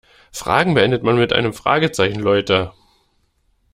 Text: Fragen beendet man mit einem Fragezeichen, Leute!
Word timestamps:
Fragen 0.31 0.73
beendet 0.73 1.03
man 1.03 1.15
mit 1.19 1.31
einem 1.31 1.53
Fragezeichen, 1.53 2.21
Leute! 2.21 2.73